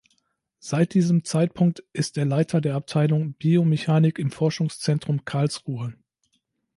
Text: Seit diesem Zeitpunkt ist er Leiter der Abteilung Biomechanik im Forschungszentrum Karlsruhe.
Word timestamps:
Seit 0.57 0.95
diesem 0.95 1.25
Zeitpunkt 1.25 1.83
ist 1.93 2.17
er 2.17 2.25
Leiter 2.25 2.59
der 2.59 2.73
Abteilung 2.73 3.33
Biomechanik 3.33 4.17
im 4.17 4.31
Forschungszentrum 4.31 5.25
Karlsruhe. 5.25 5.93